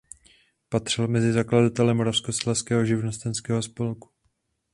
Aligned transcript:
Patřil 0.69 1.07
mezi 1.07 1.31
zakladatele 1.33 1.93
Moravského 1.93 2.85
živnostenského 2.85 3.61
spolku. 3.61 4.09